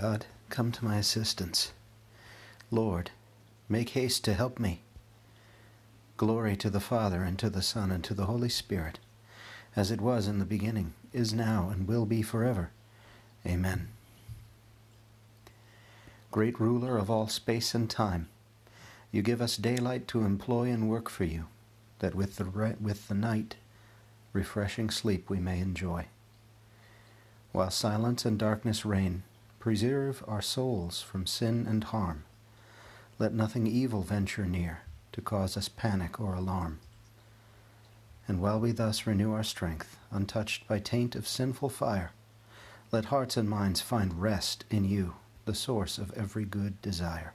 [0.00, 1.72] God, come to my assistance.
[2.70, 3.10] Lord,
[3.68, 4.82] make haste to help me.
[6.16, 9.00] Glory to the Father, and to the Son, and to the Holy Spirit,
[9.74, 12.70] as it was in the beginning, is now, and will be forever.
[13.44, 13.88] Amen.
[16.30, 18.28] Great ruler of all space and time,
[19.10, 21.46] you give us daylight to employ and work for you,
[21.98, 23.56] that with the, re- with the night
[24.32, 26.06] refreshing sleep we may enjoy.
[27.50, 29.24] While silence and darkness reign,
[29.68, 32.24] preserve our souls from sin and harm.
[33.18, 34.80] Let nothing evil venture near
[35.12, 36.80] to cause us panic or alarm.
[38.26, 42.12] And while we thus renew our strength, untouched by taint of sinful fire,
[42.92, 47.34] let hearts and minds find rest in you, the source of every good desire.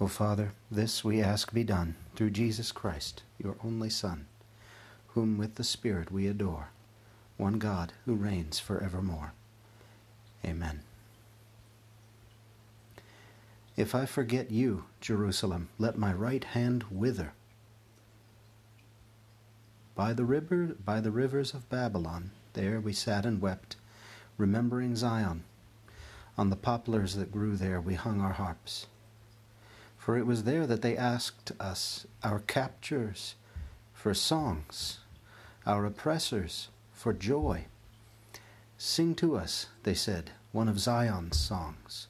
[0.00, 4.26] O Father, this we ask be done through Jesus Christ, your only Son,
[5.08, 6.68] whom with the Spirit we adore,
[7.36, 9.32] one God who reigns for evermore.
[10.44, 10.80] Amen.
[13.76, 17.32] If I forget you, Jerusalem, let my right hand wither.
[19.94, 23.76] By the river by the rivers of Babylon, there we sat and wept,
[24.36, 25.44] remembering Zion.
[26.36, 28.86] On the poplars that grew there we hung our harps.
[29.96, 33.34] For it was there that they asked us, our captors,
[33.92, 35.00] for songs,
[35.66, 37.66] our oppressors, for joy.
[38.76, 42.08] Sing to us, they said, one of Zion's songs.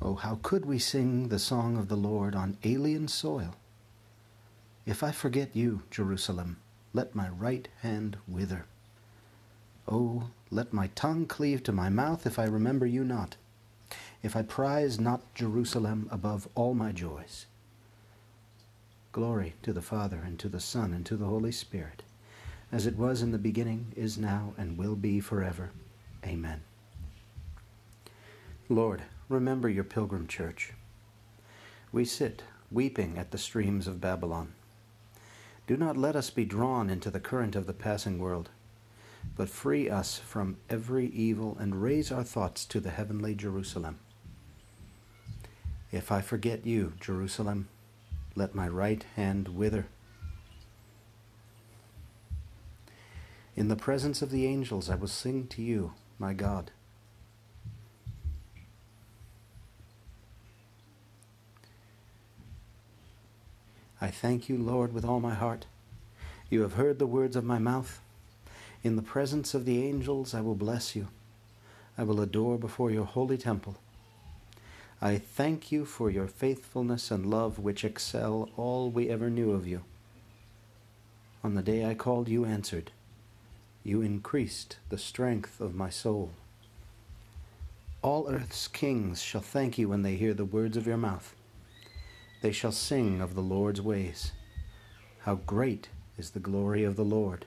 [0.00, 3.54] Oh, how could we sing the song of the Lord on alien soil?
[4.86, 6.56] If I forget you, Jerusalem,
[6.92, 8.66] let my right hand wither.
[9.86, 13.36] Oh, let my tongue cleave to my mouth if I remember you not,
[14.22, 17.46] if I prize not Jerusalem above all my joys.
[19.12, 22.02] Glory to the Father, and to the Son, and to the Holy Spirit
[22.72, 25.70] as it was in the beginning, is now, and will be forever.
[26.24, 26.60] Amen.
[28.70, 30.74] Lord, remember your pilgrim church.
[31.90, 34.52] We sit weeping at the streams of Babylon.
[35.66, 38.48] Do not let us be drawn into the current of the passing world,
[39.36, 43.98] but free us from every evil and raise our thoughts to the heavenly Jerusalem.
[45.90, 47.66] If I forget you, Jerusalem,
[48.36, 49.86] let my right hand wither.
[53.56, 56.70] In the presence of the angels, I will sing to you, my God.
[64.00, 65.66] I thank you, Lord, with all my heart.
[66.48, 68.00] You have heard the words of my mouth.
[68.82, 71.08] In the presence of the angels, I will bless you.
[71.98, 73.76] I will adore before your holy temple.
[75.02, 79.66] I thank you for your faithfulness and love, which excel all we ever knew of
[79.66, 79.82] you.
[81.44, 82.90] On the day I called, you answered.
[83.84, 86.30] You increased the strength of my soul.
[88.02, 91.34] All earth's kings shall thank you when they hear the words of your mouth.
[92.40, 94.32] They shall sing of the Lord's ways.
[95.20, 97.44] How great is the glory of the Lord!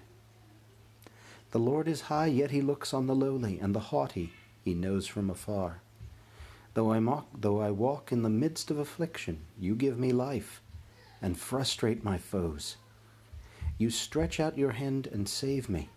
[1.52, 4.34] The Lord is high, yet he looks on the lowly, and the haughty
[4.64, 5.82] he knows from afar.
[6.74, 10.62] Though I, mock, though I walk in the midst of affliction, you give me life
[11.22, 12.78] and frustrate my foes.
[13.78, 15.90] You stretch out your hand and save me.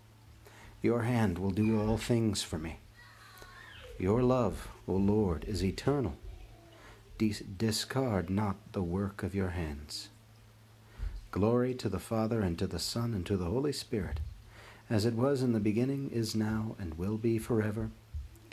[0.81, 2.79] Your hand will do all things for me.
[3.99, 6.15] Your love, O Lord, is eternal.
[7.17, 10.09] Dis- discard not the work of your hands.
[11.31, 14.19] Glory to the Father, and to the Son, and to the Holy Spirit,
[14.89, 17.89] as it was in the beginning, is now, and will be forever.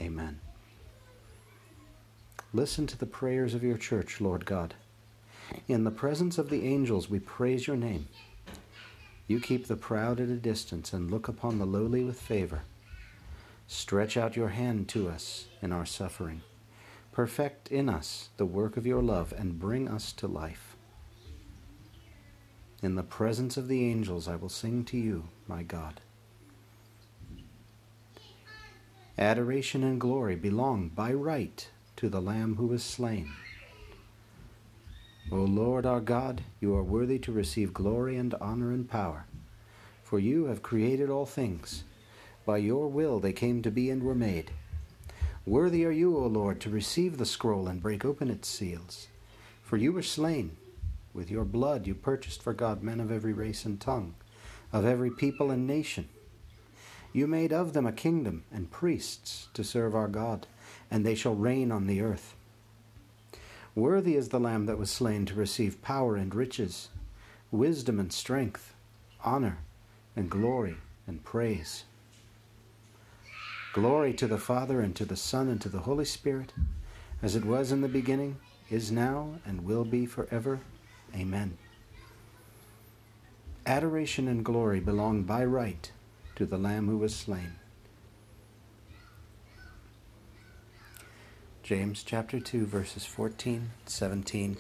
[0.00, 0.40] Amen.
[2.52, 4.74] Listen to the prayers of your church, Lord God.
[5.68, 8.08] In the presence of the angels, we praise your name.
[9.26, 12.62] You keep the proud at a distance and look upon the lowly with favor.
[13.66, 16.42] Stretch out your hand to us in our suffering.
[17.14, 20.74] Perfect in us the work of your love and bring us to life.
[22.82, 26.00] In the presence of the angels, I will sing to you, my God.
[29.16, 33.30] Adoration and glory belong by right to the Lamb who was slain.
[35.30, 39.26] O Lord our God, you are worthy to receive glory and honor and power.
[40.02, 41.84] For you have created all things.
[42.44, 44.50] By your will they came to be and were made.
[45.46, 49.08] Worthy are you, O Lord, to receive the scroll and break open its seals.
[49.62, 50.56] For you were slain.
[51.12, 54.14] With your blood you purchased for God men of every race and tongue,
[54.72, 56.08] of every people and nation.
[57.12, 60.46] You made of them a kingdom and priests to serve our God,
[60.90, 62.34] and they shall reign on the earth.
[63.74, 66.88] Worthy is the Lamb that was slain to receive power and riches,
[67.50, 68.74] wisdom and strength,
[69.24, 69.58] honor
[70.16, 70.76] and glory
[71.06, 71.84] and praise.
[73.74, 76.52] Glory to the Father, and to the Son, and to the Holy Spirit,
[77.20, 78.36] as it was in the beginning,
[78.70, 80.60] is now, and will be forever.
[81.12, 81.58] Amen.
[83.66, 85.90] Adoration and glory belong by right
[86.36, 87.56] to the Lamb who was slain.
[91.64, 94.56] James chapter 2, verses 14, 17,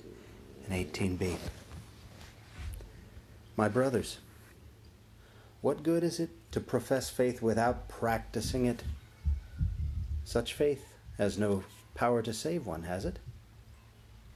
[0.68, 1.36] and 18b.
[3.56, 4.18] My brothers,
[5.60, 8.82] what good is it to profess faith without practicing it?
[10.24, 13.18] Such faith has no power to save one, has it?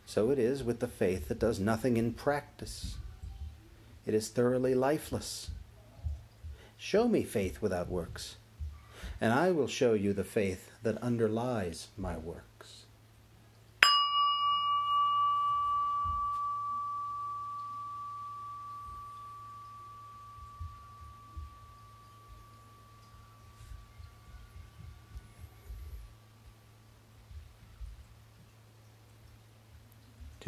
[0.06, 2.96] So it is with the faith that does nothing in practice.
[4.06, 5.50] It is thoroughly lifeless.
[6.76, 8.36] Show me faith without works,
[9.20, 12.47] and I will show you the faith that underlies my work.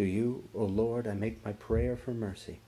[0.01, 2.61] To you, O Lord, I make my prayer for mercy.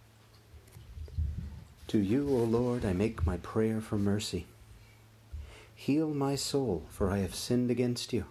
[1.87, 4.45] To you, O Lord, I make my prayer for mercy.
[5.75, 8.27] Heal my soul, for I have sinned against you.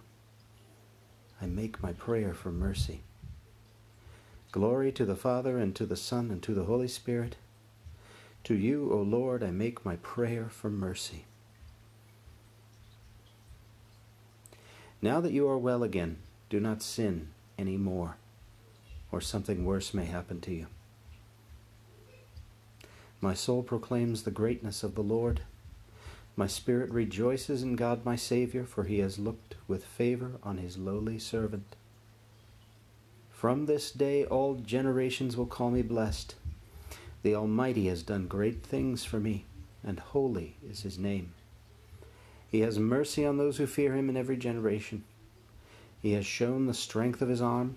[1.40, 3.00] I make my prayer for mercy.
[4.52, 7.34] Glory to the Father, and to the Son, and to the Holy Spirit.
[8.44, 11.24] To you, O Lord, I make my prayer for mercy.
[15.02, 18.14] Now that you are well again, do not sin any more
[19.12, 20.66] or something worse may happen to you.
[23.20, 25.42] My soul proclaims the greatness of the Lord.
[26.34, 30.78] My spirit rejoices in God my Saviour, for he has looked with favor on his
[30.78, 31.76] lowly servant.
[33.30, 36.34] From this day all generations will call me blessed.
[37.22, 39.44] The Almighty has done great things for me,
[39.84, 41.34] and holy is his name.
[42.50, 45.04] He has mercy on those who fear him in every generation.
[46.00, 47.76] He has shown the strength of his arm.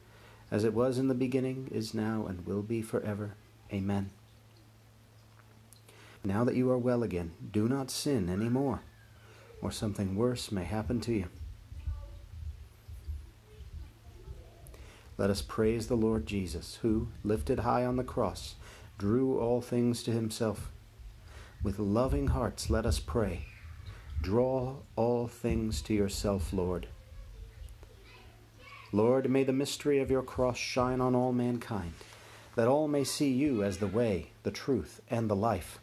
[0.51, 3.35] as it was in the beginning, is now, and will be forever.
[3.71, 4.09] Amen.
[6.23, 8.81] Now that you are well again, do not sin any more,
[9.61, 11.25] or something worse may happen to you.
[15.17, 18.55] Let us praise the Lord Jesus, who, lifted high on the cross,
[18.97, 20.69] drew all things to himself.
[21.63, 23.45] With loving hearts, let us pray.
[24.21, 26.87] Draw all things to yourself, Lord.
[28.91, 31.93] Lord, may the mystery of your cross shine on all mankind,
[32.55, 35.79] that all may see you as the way, the truth, and the life.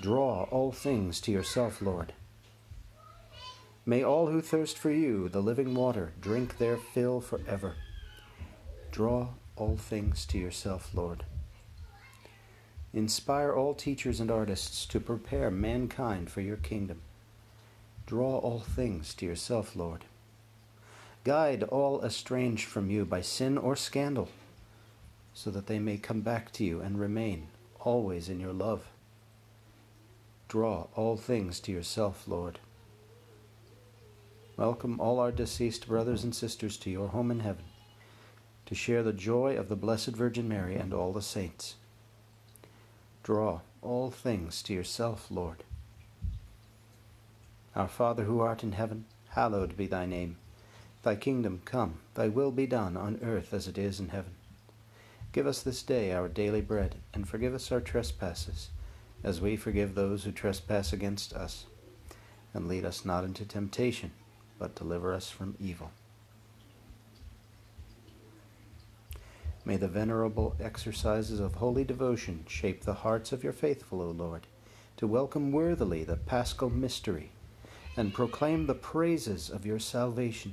[0.00, 2.14] Draw all things to yourself, Lord.
[3.84, 7.74] May all who thirst for you, the living water, drink their fill forever.
[8.90, 11.24] Draw all things to yourself, Lord.
[12.94, 17.02] Inspire all teachers and artists to prepare mankind for your kingdom.
[18.06, 20.04] Draw all things to yourself, Lord.
[21.28, 24.30] Guide all estranged from you by sin or scandal,
[25.34, 27.48] so that they may come back to you and remain
[27.80, 28.86] always in your love.
[30.48, 32.60] Draw all things to yourself, Lord.
[34.56, 37.64] Welcome all our deceased brothers and sisters to your home in heaven,
[38.64, 41.74] to share the joy of the Blessed Virgin Mary and all the saints.
[43.22, 45.62] Draw all things to yourself, Lord.
[47.76, 50.38] Our Father who art in heaven, hallowed be thy name.
[51.08, 54.32] Thy kingdom come, thy will be done on earth as it is in heaven.
[55.32, 58.68] Give us this day our daily bread, and forgive us our trespasses,
[59.24, 61.64] as we forgive those who trespass against us.
[62.52, 64.10] And lead us not into temptation,
[64.58, 65.92] but deliver us from evil.
[69.64, 74.46] May the venerable exercises of holy devotion shape the hearts of your faithful, O Lord,
[74.98, 77.30] to welcome worthily the paschal mystery
[77.96, 80.52] and proclaim the praises of your salvation